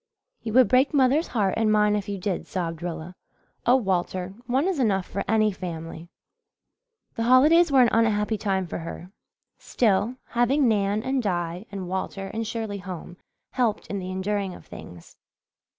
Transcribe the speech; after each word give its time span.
"You 0.41 0.53
would 0.53 0.67
break 0.67 0.95
mother's 0.95 1.27
heart 1.27 1.53
and 1.57 1.71
mine 1.71 1.95
if 1.95 2.09
you 2.09 2.17
did," 2.17 2.47
sobbed 2.47 2.81
Rilla. 2.81 3.13
"Oh, 3.67 3.75
Walter, 3.75 4.33
one 4.47 4.67
is 4.67 4.79
enough 4.79 5.05
for 5.05 5.23
any 5.27 5.51
family." 5.51 6.09
The 7.13 7.21
holidays 7.21 7.71
were 7.71 7.83
an 7.83 7.89
unhappy 7.91 8.39
time 8.39 8.65
for 8.65 8.79
her. 8.79 9.11
Still, 9.59 10.15
having 10.29 10.67
Nan 10.67 11.03
and 11.03 11.21
Di 11.21 11.67
and 11.71 11.87
Walter 11.87 12.29
and 12.33 12.47
Shirley 12.47 12.79
home 12.79 13.17
helped 13.51 13.85
in 13.91 13.99
the 13.99 14.09
enduring 14.09 14.55
of 14.55 14.65
things. 14.65 15.17